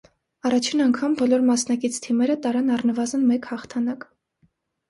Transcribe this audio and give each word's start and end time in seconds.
Առաջին 0.49 0.79
անգամ 0.85 1.17
բոլոր 1.19 1.43
մասնակից 1.49 1.99
թիմերը 2.07 2.39
տարան 2.47 2.73
առնվազն 2.79 3.29
մեկ 3.33 3.47
հաղթանակ։ 3.53 4.09